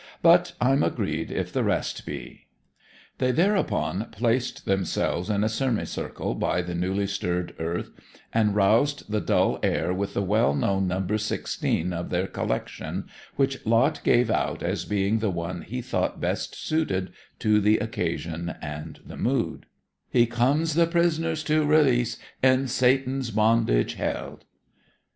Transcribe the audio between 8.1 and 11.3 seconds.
and roused the dull air with the well known Number